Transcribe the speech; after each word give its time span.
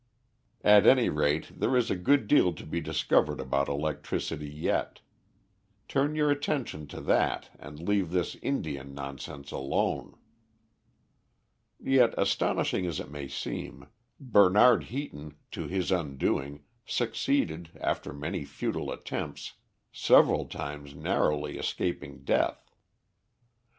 "At 0.63 0.87
any 0.87 1.09
rate 1.09 1.59
there 1.59 1.77
is 1.77 1.91
a 1.91 1.95
good 1.95 2.25
deal 2.27 2.53
to 2.53 2.65
be 2.65 2.81
discovered 2.81 3.39
about 3.39 3.69
electricity 3.69 4.49
yet. 4.49 5.01
Turn 5.87 6.15
your 6.15 6.31
attention 6.31 6.87
to 6.87 7.01
that 7.01 7.51
and 7.59 7.77
leave 7.79 8.09
this 8.09 8.33
Indian 8.41 8.95
nonsense 8.95 9.51
alone." 9.51 10.15
Yet, 11.79 12.15
astonishing 12.17 12.87
as 12.87 12.99
it 12.99 13.11
may 13.11 13.27
seem, 13.27 13.89
Bernard 14.19 14.85
Heaton, 14.85 15.35
to 15.51 15.67
his 15.67 15.91
undoing, 15.91 16.63
succeeded, 16.83 17.69
after 17.79 18.11
many 18.11 18.43
futile 18.43 18.91
attempts, 18.91 19.53
several 19.91 20.45
times 20.47 20.95
narrowly 20.95 21.59
escaping 21.59 22.23
death. 22.23 22.71